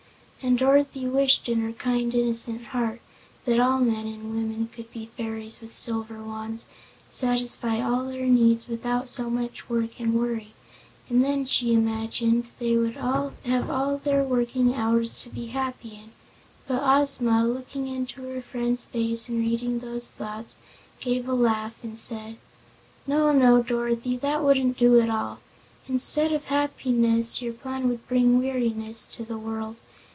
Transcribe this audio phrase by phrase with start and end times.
[0.43, 2.99] And Dorothy wished in her kindly, innocent heart,
[3.45, 6.65] that all men and women could be fairies with silver wands,
[7.03, 10.55] and satisfy all their needs without so much work and worry,
[11.07, 16.11] for then, she imagined, they would have all their working hours to be happy in.
[16.67, 20.55] But Ozma, looking into her friend's face and reading those thoughts,
[20.99, 22.37] gave a laugh and said:
[23.05, 25.37] "No, no, Dorothy, that wouldn't do at all.
[25.87, 29.75] Instead of happiness your plan would bring weariness to the world.